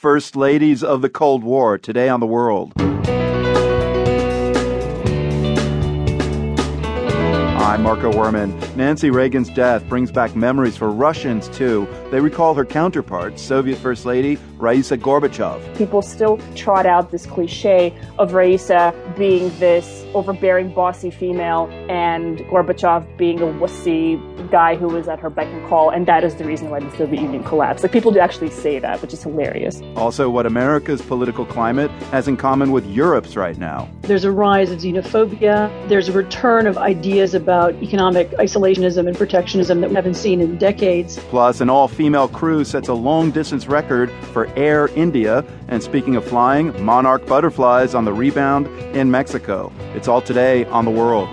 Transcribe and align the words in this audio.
First 0.00 0.34
Ladies 0.34 0.82
of 0.82 1.02
the 1.02 1.10
Cold 1.10 1.44
War, 1.44 1.76
today 1.76 2.08
on 2.08 2.20
the 2.20 2.26
world. 2.26 2.72
I'm 7.60 7.82
Marco 7.82 8.10
Werman. 8.10 8.74
Nancy 8.76 9.10
Reagan's 9.10 9.50
death 9.50 9.86
brings 9.90 10.10
back 10.10 10.34
memories 10.34 10.74
for 10.74 10.88
Russians, 10.88 11.50
too. 11.50 11.86
They 12.10 12.20
recall 12.20 12.54
her 12.54 12.64
counterpart, 12.64 13.38
Soviet 13.38 13.76
First 13.76 14.06
Lady 14.06 14.38
Raisa 14.56 14.96
Gorbachev. 14.96 15.76
People 15.76 16.00
still 16.00 16.38
trot 16.56 16.86
out 16.86 17.10
this 17.10 17.26
cliche 17.26 17.94
of 18.18 18.32
Raisa 18.32 18.94
being 19.18 19.50
this 19.58 19.99
overbearing, 20.14 20.72
bossy 20.72 21.10
female 21.10 21.68
and 21.88 22.38
Gorbachev 22.40 23.16
being 23.16 23.40
a 23.40 23.46
wussy 23.46 24.18
guy 24.50 24.76
who 24.76 24.88
was 24.88 25.08
at 25.08 25.20
her 25.20 25.30
beck 25.30 25.46
and 25.46 25.68
call, 25.68 25.90
and 25.90 26.06
that 26.06 26.24
is 26.24 26.34
the 26.36 26.44
reason 26.44 26.70
why 26.70 26.80
the 26.80 26.90
Soviet 26.96 27.20
Union 27.20 27.44
collapsed. 27.44 27.84
Like 27.84 27.92
people 27.92 28.10
do 28.10 28.18
actually 28.18 28.50
say 28.50 28.78
that, 28.78 29.00
which 29.02 29.12
is 29.12 29.22
hilarious. 29.22 29.82
Also, 29.96 30.30
what 30.30 30.46
America's 30.46 31.02
political 31.02 31.44
climate 31.44 31.90
has 32.10 32.28
in 32.28 32.36
common 32.36 32.72
with 32.72 32.86
Europe's 32.86 33.36
right 33.36 33.58
now. 33.58 33.88
There's 34.02 34.24
a 34.24 34.32
rise 34.32 34.70
of 34.70 34.80
xenophobia. 34.80 35.70
There's 35.88 36.08
a 36.08 36.12
return 36.12 36.66
of 36.66 36.78
ideas 36.78 37.34
about 37.34 37.74
economic 37.82 38.30
isolationism 38.32 39.06
and 39.06 39.16
protectionism 39.16 39.80
that 39.80 39.90
we 39.90 39.96
haven't 39.96 40.14
seen 40.14 40.40
in 40.40 40.58
decades. 40.58 41.18
Plus, 41.28 41.60
an 41.60 41.70
all 41.70 41.88
female 41.88 42.28
crew 42.28 42.64
sets 42.64 42.88
a 42.88 42.94
long 42.94 43.30
distance 43.30 43.66
record 43.66 44.10
for 44.32 44.46
Air 44.58 44.88
India. 44.88 45.44
And 45.68 45.82
speaking 45.82 46.16
of 46.16 46.24
flying, 46.24 46.84
Monarch 46.84 47.26
butterflies 47.26 47.94
on 47.94 48.04
the 48.04 48.12
rebound 48.12 48.66
in 48.96 49.10
Mexico. 49.10 49.72
It's 49.94 49.99
all 50.08 50.20
today 50.20 50.64
on 50.66 50.84
the 50.84 50.90
world. 50.90 51.28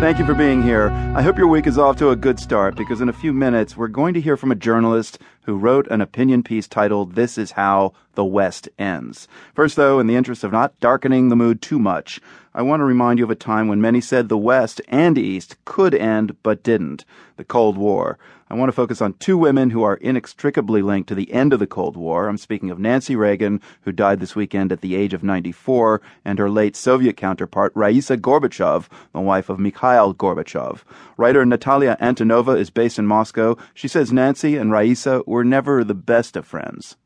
Thank 0.00 0.18
you 0.18 0.26
for 0.26 0.34
being 0.34 0.62
here. 0.62 0.90
I 1.16 1.22
hope 1.22 1.38
your 1.38 1.46
week 1.46 1.66
is 1.66 1.78
off 1.78 1.96
to 1.96 2.10
a 2.10 2.16
good 2.16 2.38
start 2.38 2.76
because 2.76 3.00
in 3.00 3.08
a 3.08 3.12
few 3.12 3.32
minutes 3.32 3.74
we're 3.74 3.88
going 3.88 4.12
to 4.12 4.20
hear 4.20 4.36
from 4.36 4.52
a 4.52 4.54
journalist 4.54 5.18
who 5.44 5.56
wrote 5.56 5.86
an 5.88 6.00
opinion 6.00 6.42
piece 6.42 6.66
titled 6.66 7.14
This 7.14 7.38
is 7.38 7.52
How 7.52 7.92
the 8.14 8.24
West 8.24 8.68
Ends. 8.78 9.28
First, 9.54 9.76
though, 9.76 9.98
in 9.98 10.06
the 10.06 10.16
interest 10.16 10.44
of 10.44 10.52
not 10.52 10.78
darkening 10.80 11.28
the 11.28 11.36
mood 11.36 11.62
too 11.62 11.78
much, 11.78 12.20
I 12.54 12.62
want 12.62 12.80
to 12.80 12.84
remind 12.84 13.18
you 13.18 13.24
of 13.24 13.30
a 13.30 13.34
time 13.34 13.68
when 13.68 13.80
many 13.80 14.00
said 14.00 14.28
the 14.28 14.38
West 14.38 14.80
and 14.88 15.18
East 15.18 15.56
could 15.64 15.94
end 15.94 16.36
but 16.42 16.62
didn't 16.62 17.04
the 17.36 17.44
Cold 17.44 17.76
War. 17.76 18.18
I 18.48 18.54
want 18.54 18.68
to 18.68 18.72
focus 18.72 19.00
on 19.00 19.14
two 19.14 19.36
women 19.36 19.70
who 19.70 19.82
are 19.82 19.96
inextricably 19.96 20.82
linked 20.82 21.08
to 21.08 21.14
the 21.16 21.32
end 21.32 21.52
of 21.52 21.58
the 21.58 21.66
Cold 21.66 21.96
War. 21.96 22.28
I'm 22.28 22.36
speaking 22.36 22.70
of 22.70 22.78
Nancy 22.78 23.16
Reagan, 23.16 23.60
who 23.80 23.90
died 23.90 24.20
this 24.20 24.36
weekend 24.36 24.70
at 24.70 24.82
the 24.82 24.94
age 24.94 25.14
of 25.14 25.24
94, 25.24 26.00
and 26.24 26.38
her 26.38 26.48
late 26.48 26.76
Soviet 26.76 27.16
counterpart, 27.16 27.72
Raisa 27.74 28.16
Gorbachev, 28.16 28.86
the 29.12 29.20
wife 29.20 29.48
of 29.48 29.58
Mikhail 29.58 30.14
Gorbachev. 30.14 30.84
Writer 31.16 31.44
Natalia 31.44 31.96
Antonova 32.00 32.56
is 32.56 32.70
based 32.70 32.98
in 32.98 33.06
Moscow. 33.06 33.56
She 33.72 33.88
says 33.88 34.12
Nancy 34.12 34.56
and 34.56 34.70
Raisa 34.70 35.22
were 35.34 35.44
never 35.44 35.84
the 35.84 35.94
best 35.94 36.36
of 36.36 36.46
friends 36.46 36.96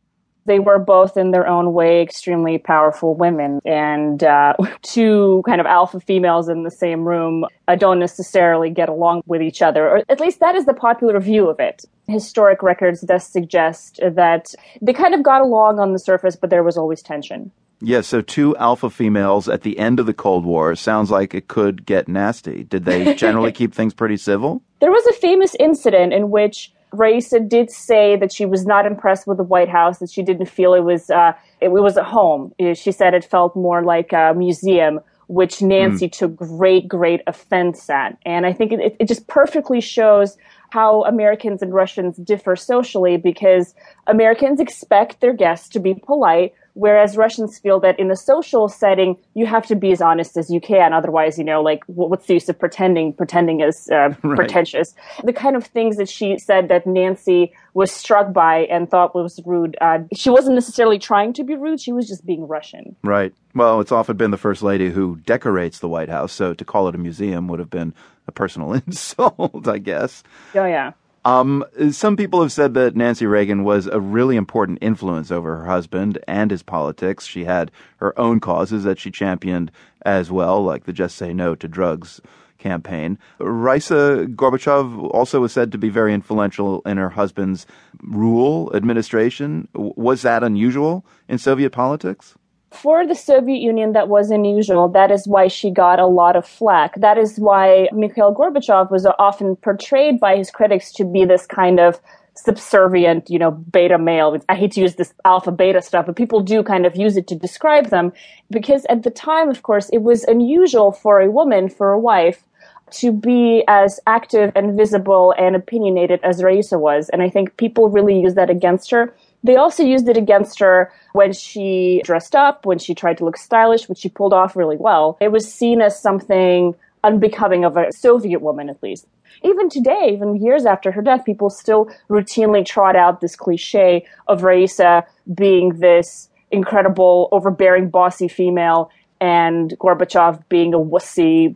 they 0.49 0.59
were 0.59 0.79
both 0.79 1.17
in 1.17 1.31
their 1.31 1.47
own 1.47 1.73
way 1.75 2.03
extremely 2.03 2.59
powerful 2.59 3.15
women 3.15 3.61
and 3.65 4.25
uh, 4.25 4.55
two 4.83 5.43
kind 5.47 5.61
of 5.61 5.67
alpha 5.67 6.01
females 6.01 6.49
in 6.49 6.65
the 6.65 6.71
same 6.71 7.07
room 7.07 7.45
uh, 7.69 7.77
don't 7.77 8.01
necessarily 8.01 8.71
get 8.71 8.89
along 8.89 9.23
with 9.27 9.43
each 9.43 9.63
other 9.63 9.89
or 9.89 10.03
at 10.09 10.19
least 10.19 10.41
that 10.41 10.57
is 10.57 10.65
the 10.65 10.75
popular 10.75 11.21
view 11.21 11.49
of 11.49 11.61
it 11.61 11.85
historic 12.09 12.63
records 12.63 13.03
thus 13.03 13.29
suggest 13.29 14.01
that 14.03 14.55
they 14.81 14.93
kind 14.93 15.15
of 15.15 15.23
got 15.23 15.43
along 15.43 15.79
on 15.79 15.93
the 15.93 15.99
surface 15.99 16.35
but 16.35 16.51
there 16.51 16.65
was 16.65 16.77
always 16.77 17.03
tension 17.03 17.53
Yes, 17.81 18.09
so 18.09 18.23
two 18.23 18.57
alpha 18.57 18.91
females 18.91 19.49
at 19.49 19.63
the 19.63 19.79
end 19.79 20.01
of 20.01 20.07
the 20.07 20.13
Cold 20.13 20.45
War 20.45 20.75
sounds 20.75 21.13
like 21.13 21.33
it 21.33 21.47
could 21.47 21.87
get 21.87 22.09
nasty. 22.09 22.65
Did 22.65 22.85
they 22.85 23.15
generally 23.25 23.53
keep 23.53 23.73
things 23.73 23.95
pretty 23.95 24.17
civil? 24.17 24.63
There 24.81 24.91
was 24.91 25.07
a 25.07 25.13
famous 25.13 25.55
incident 25.61 26.13
in 26.13 26.31
which 26.31 26.73
Raisa 26.93 27.41
did 27.41 27.71
say 27.71 28.17
that 28.17 28.33
she 28.33 28.47
was 28.47 28.67
not 28.67 28.87
impressed 28.87 29.27
with 29.27 29.37
the 29.37 29.45
White 29.45 29.69
House, 29.69 29.99
that 29.99 30.11
she 30.11 30.23
didn't 30.23 30.47
feel 30.47 30.75
it 30.75 30.85
was 30.85 31.11
uh, 31.11 31.33
it, 31.61 31.69
was 31.69 31.97
a 31.97 32.05
home. 32.05 32.53
She 32.75 32.93
said 32.93 33.15
it 33.15 33.25
felt 33.25 33.55
more 33.55 33.83
like 33.83 34.13
a 34.13 34.35
museum, 34.37 35.01
which 35.27 35.61
Nancy 35.61 36.09
mm. 36.09 36.13
took 36.13 36.37
great, 36.37 36.89
great 36.89 37.21
offense 37.27 37.89
at. 37.91 38.17
And 38.25 38.47
I 38.47 38.53
think 38.53 38.73
it, 38.73 38.97
it 38.99 39.09
just 39.09 39.27
perfectly 39.27 39.81
shows 39.81 40.37
how 40.71 41.05
Americans 41.05 41.63
and 41.63 41.73
Russians 41.73 42.17
differ 42.17 42.57
socially 42.57 43.17
because 43.17 43.75
Americans 44.07 44.61
expect 44.61 45.21
their 45.21 45.33
guests 45.33 45.69
to 45.71 45.81
be 45.81 45.95
polite, 45.95 46.55
Whereas 46.79 47.17
Russians 47.17 47.59
feel 47.59 47.81
that 47.81 47.99
in 47.99 48.09
a 48.09 48.15
social 48.15 48.69
setting, 48.69 49.17
you 49.35 49.47
have 49.47 49.67
to 49.67 49.75
be 49.75 49.91
as 49.91 50.01
honest 50.01 50.37
as 50.37 50.49
you 50.49 50.61
can. 50.61 50.93
Otherwise, 50.93 51.37
you 51.37 51.43
know, 51.43 51.61
like, 51.61 51.83
what's 51.87 52.27
the 52.27 52.35
use 52.35 52.49
of 52.49 52.57
pretending? 52.57 53.13
Pretending 53.13 53.61
is 53.61 53.89
uh, 53.91 54.11
right. 54.23 54.37
pretentious. 54.37 54.95
The 55.25 55.33
kind 55.33 55.57
of 55.57 55.67
things 55.67 55.97
that 55.97 56.09
she 56.09 56.39
said 56.39 56.69
that 56.69 56.87
Nancy 56.87 57.53
was 57.75 57.91
struck 57.91 58.33
by 58.33 58.61
and 58.71 58.89
thought 58.89 59.13
was 59.13 59.41
rude. 59.45 59.77
Uh, 59.81 59.99
she 60.15 60.31
wasn't 60.31 60.55
necessarily 60.55 61.01
trying 61.01 61.33
to 61.33 61.43
be 61.43 61.57
rude. 61.57 61.81
She 61.81 61.93
was 61.93 62.07
just 62.07 62.25
being 62.25 62.47
Russian. 62.47 62.95
Right. 63.03 63.35
Well, 63.57 63.81
it's 63.81 63.91
often 63.91 64.17
been 64.17 64.31
the 64.31 64.37
first 64.37 64.63
lady 64.63 64.91
who 64.91 65.17
decorates 65.27 65.81
the 65.81 65.89
White 65.89 66.09
House. 66.09 66.33
So 66.33 66.55
to 66.55 66.65
call 66.65 66.87
it 66.87 66.95
a 66.95 66.99
museum 66.99 67.49
would 67.49 67.59
have 67.59 67.71
been 67.71 67.93
a 68.29 68.33
personal 68.33 68.73
insult, 68.87 69.67
I 69.67 69.79
guess. 69.79 70.23
Oh, 70.55 70.65
yeah. 70.65 70.93
Um, 71.29 71.63
some 71.91 72.17
people 72.17 72.41
have 72.41 72.53
said 72.53 72.73
that 72.73 72.97
Nancy 72.97 73.27
Reagan 73.27 73.63
was 73.63 73.87
a 73.87 74.01
really 74.01 74.35
important 74.35 74.79
influence 74.81 75.31
over 75.31 75.59
her 75.59 75.67
husband 75.67 76.19
and 76.27 76.51
his 76.51 76.63
politics. 76.63 77.27
She 77.27 77.45
had 77.45 77.71
her 77.99 78.19
own 78.19 78.41
causes 78.41 78.85
that 78.85 78.99
she 78.99 79.11
championed 79.11 79.71
as 80.07 80.31
well, 80.31 80.65
like 80.65 80.85
the 80.85 80.93
Just 80.95 81.17
Say 81.17 81.35
No 81.35 81.55
to 81.55 81.69
Drugs 81.69 82.23
campaign. 82.57 83.19
Raisa 83.39 84.27
Gorbachev 84.31 85.11
also 85.13 85.41
was 85.41 85.53
said 85.53 85.71
to 85.73 85.77
be 85.77 85.91
very 85.91 86.15
influential 86.15 86.81
in 86.87 86.97
her 86.97 87.11
husband's 87.11 87.67
rule 88.03 88.75
administration. 88.75 89.69
Was 89.75 90.23
that 90.23 90.43
unusual 90.43 91.05
in 91.29 91.37
Soviet 91.37 91.73
politics? 91.73 92.37
For 92.71 93.07
the 93.07 93.15
Soviet 93.15 93.61
Union, 93.61 93.93
that 93.93 94.09
was 94.09 94.31
unusual. 94.31 94.89
That 94.89 95.11
is 95.11 95.27
why 95.27 95.49
she 95.49 95.71
got 95.71 95.99
a 95.99 96.07
lot 96.07 96.37
of 96.37 96.47
flack. 96.47 96.95
That 96.97 97.17
is 97.17 97.39
why 97.39 97.89
Mikhail 97.93 98.35
Gorbachev 98.35 98.91
was 98.91 99.07
often 99.19 99.57
portrayed 99.57 100.21
by 100.21 100.37
his 100.37 100.51
critics 100.51 100.93
to 100.93 101.05
be 101.05 101.25
this 101.25 101.47
kind 101.47 101.81
of 101.81 101.99
subservient, 102.35 103.29
you 103.31 103.39
know, 103.39 103.51
beta 103.51 103.99
male. 103.99 104.39
I 104.49 104.55
hate 104.55 104.73
to 104.73 104.81
use 104.81 104.95
this 104.95 105.13
alpha 105.25 105.51
beta 105.51 105.83
stuff, 105.83 106.07
but 106.07 106.17
people 106.17 106.41
do 106.41 106.63
kind 106.63 106.87
of 106.87 106.95
use 106.95 107.17
it 107.17 107.27
to 107.29 107.35
describe 107.35 107.87
them 107.87 108.13
because 108.51 108.85
at 108.89 109.03
the 109.03 109.11
time, 109.11 109.49
of 109.49 109.63
course, 109.63 109.89
it 109.89 110.03
was 110.03 110.25
unusual 110.25 110.93
for 110.93 111.21
a 111.21 111.31
woman, 111.31 111.69
for 111.69 111.91
a 111.91 111.99
wife, 111.99 112.45
to 112.91 113.13
be 113.13 113.65
as 113.67 114.01
active 114.07 114.53
and 114.55 114.77
visible 114.77 115.35
and 115.39 115.57
opinionated 115.57 116.21
as 116.23 116.43
Raisa 116.43 116.79
was. 116.79 117.09
And 117.11 117.23
I 117.23 117.29
think 117.29 117.57
people 117.57 117.91
really 117.91 118.19
use 118.19 118.35
that 118.35 118.51
against 118.51 118.91
her. 118.91 119.15
They 119.45 119.57
also 119.57 119.83
used 119.83 120.09
it 120.09 120.17
against 120.17 120.59
her 120.61 120.93
when 121.13 121.33
she 121.33 122.03
dressed 122.05 122.35
up, 122.35 122.67
when 122.67 122.79
she 122.79 122.95
tried 122.95 123.19
to 123.19 123.25
look 123.25 123.37
stylish, 123.37 123.89
which 123.89 123.99
she 123.99 124.09
pulled 124.09 124.33
off 124.33 124.57
really 124.57 124.77
well. 124.77 125.17
It 125.21 125.33
was 125.33 125.53
seen 125.53 125.81
as 125.81 126.01
something 126.01 126.75
unbecoming 127.05 127.65
of 127.65 127.77
a 127.77 127.93
Soviet 127.93 128.41
woman, 128.41 128.69
at 128.69 128.83
least. 128.83 129.07
Even 129.45 129.69
today, 129.69 130.11
even 130.13 130.37
years 130.37 130.67
after 130.67 130.91
her 130.91 131.03
death, 131.03 131.25
people 131.25 131.51
still 131.51 131.89
routinely 132.11 132.67
trot 132.67 132.97
out 132.97 133.21
this 133.21 133.37
cliche 133.37 134.05
of 134.27 134.43
Raisa 134.43 135.05
being 135.35 135.79
this 135.79 136.29
incredible, 136.51 137.29
overbearing, 137.31 137.91
bossy 137.91 138.27
female 138.27 138.91
and 139.21 139.77
Gorbachev 139.79 140.43
being 140.49 140.75
a 140.75 140.79
wussy 140.79 141.55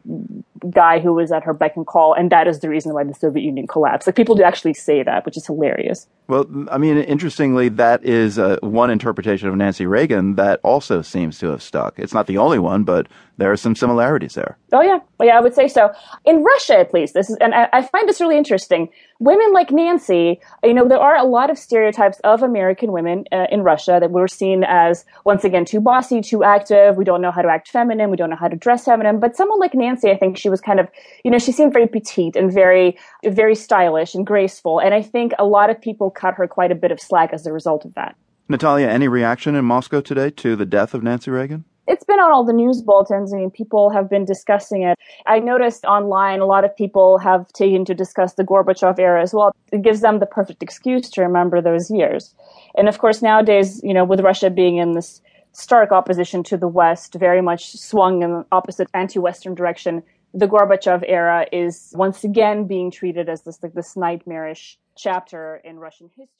guy 0.70 1.00
who 1.00 1.12
was 1.12 1.32
at 1.32 1.42
her 1.44 1.52
beck 1.52 1.76
and 1.76 1.86
call, 1.86 2.14
and 2.14 2.30
that 2.30 2.46
is 2.46 2.60
the 2.60 2.68
reason 2.68 2.94
why 2.94 3.04
the 3.04 3.14
Soviet 3.14 3.42
Union 3.42 3.66
collapsed. 3.66 4.06
Like 4.06 4.16
people 4.16 4.34
do 4.34 4.42
actually 4.42 4.74
say 4.74 5.02
that, 5.02 5.24
which 5.24 5.36
is 5.36 5.46
hilarious. 5.46 6.06
Well, 6.28 6.46
I 6.70 6.78
mean, 6.78 6.98
interestingly, 6.98 7.68
that 7.70 8.04
is 8.04 8.38
uh, 8.38 8.56
one 8.62 8.90
interpretation 8.90 9.48
of 9.48 9.56
Nancy 9.56 9.86
Reagan 9.86 10.36
that 10.36 10.60
also 10.62 11.02
seems 11.02 11.38
to 11.40 11.48
have 11.48 11.62
stuck. 11.62 11.98
It's 11.98 12.14
not 12.14 12.26
the 12.26 12.38
only 12.38 12.58
one, 12.58 12.84
but 12.84 13.08
there 13.38 13.50
are 13.50 13.56
some 13.56 13.74
similarities 13.74 14.34
there. 14.34 14.56
Oh 14.72 14.82
yeah, 14.82 15.00
well, 15.18 15.28
yeah, 15.28 15.36
I 15.36 15.40
would 15.40 15.54
say 15.54 15.66
so. 15.66 15.92
In 16.24 16.44
Russia, 16.44 16.78
at 16.78 16.94
least, 16.94 17.14
this 17.14 17.28
is, 17.28 17.36
and 17.40 17.54
I, 17.54 17.68
I, 17.72 17.82
find 17.82 18.08
this 18.08 18.20
really 18.20 18.36
interesting. 18.36 18.88
Women 19.18 19.52
like 19.52 19.70
Nancy, 19.70 20.40
you 20.62 20.74
know, 20.74 20.86
there 20.86 20.98
are 20.98 21.16
a 21.16 21.24
lot 21.24 21.50
of 21.50 21.58
stereotypes 21.58 22.20
of 22.24 22.42
American 22.42 22.92
women 22.92 23.24
uh, 23.32 23.46
in 23.50 23.62
Russia 23.62 23.98
that 24.00 24.10
we're 24.10 24.28
seen 24.28 24.64
as 24.64 25.04
once 25.24 25.44
again 25.44 25.64
too 25.64 25.80
bossy, 25.80 26.20
too 26.20 26.44
active. 26.44 26.96
We 26.96 27.04
don't 27.04 27.20
know 27.20 27.30
how 27.30 27.42
to 27.42 27.48
act 27.48 27.68
feminine. 27.68 28.10
We 28.10 28.16
don't 28.16 28.30
know 28.30 28.36
how 28.36 28.48
to 28.48 28.56
dress 28.56 28.84
feminine. 28.84 29.18
But 29.18 29.36
someone 29.36 29.58
like 29.58 29.74
Nancy, 29.74 30.10
I 30.10 30.16
think 30.16 30.36
she 30.36 30.48
was 30.52 30.60
kind 30.60 30.78
of, 30.78 30.86
you 31.24 31.30
know, 31.32 31.38
she 31.38 31.50
seemed 31.50 31.72
very 31.72 31.88
petite 31.88 32.36
and 32.36 32.52
very, 32.52 32.96
very 33.24 33.56
stylish 33.56 34.14
and 34.14 34.24
graceful. 34.24 34.78
And 34.78 34.94
I 34.94 35.02
think 35.02 35.32
a 35.40 35.44
lot 35.44 35.68
of 35.68 35.80
people 35.80 36.10
cut 36.10 36.34
her 36.34 36.46
quite 36.46 36.70
a 36.70 36.76
bit 36.76 36.92
of 36.92 37.00
slack 37.00 37.32
as 37.32 37.44
a 37.44 37.52
result 37.52 37.84
of 37.84 37.94
that. 37.94 38.14
Natalia, 38.48 38.86
any 38.86 39.08
reaction 39.08 39.56
in 39.56 39.64
Moscow 39.64 40.00
today 40.00 40.30
to 40.30 40.54
the 40.54 40.66
death 40.66 40.94
of 40.94 41.02
Nancy 41.02 41.32
Reagan? 41.32 41.64
It's 41.88 42.04
been 42.04 42.20
on 42.20 42.30
all 42.30 42.44
the 42.44 42.52
news 42.52 42.80
bulletins. 42.80 43.34
I 43.34 43.38
mean, 43.38 43.50
people 43.50 43.90
have 43.90 44.08
been 44.08 44.24
discussing 44.24 44.82
it. 44.82 44.96
I 45.26 45.40
noticed 45.40 45.84
online 45.84 46.38
a 46.38 46.46
lot 46.46 46.64
of 46.64 46.76
people 46.76 47.18
have 47.18 47.52
taken 47.54 47.84
to 47.86 47.94
discuss 47.94 48.34
the 48.34 48.44
Gorbachev 48.44 49.00
era 49.00 49.20
as 49.20 49.34
well. 49.34 49.52
It 49.72 49.82
gives 49.82 50.00
them 50.00 50.20
the 50.20 50.26
perfect 50.26 50.62
excuse 50.62 51.10
to 51.10 51.22
remember 51.22 51.60
those 51.60 51.90
years. 51.90 52.34
And 52.76 52.88
of 52.88 52.98
course, 52.98 53.20
nowadays, 53.20 53.80
you 53.82 53.94
know, 53.94 54.04
with 54.04 54.20
Russia 54.20 54.48
being 54.48 54.76
in 54.76 54.92
this 54.92 55.20
stark 55.52 55.92
opposition 55.92 56.42
to 56.44 56.56
the 56.56 56.68
West, 56.68 57.14
very 57.14 57.42
much 57.42 57.72
swung 57.76 58.22
in 58.22 58.30
the 58.30 58.46
opposite 58.52 58.88
anti-Western 58.94 59.54
direction, 59.54 60.02
the 60.34 60.48
Gorbachev 60.48 61.04
era 61.06 61.46
is 61.52 61.92
once 61.94 62.24
again 62.24 62.66
being 62.66 62.90
treated 62.90 63.28
as 63.28 63.42
this 63.42 63.62
like 63.62 63.74
this 63.74 63.96
nightmarish 63.96 64.78
chapter 64.96 65.60
in 65.64 65.78
Russian 65.78 66.10
history. 66.16 66.28